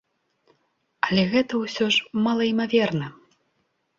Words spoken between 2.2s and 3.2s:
малаімаверна.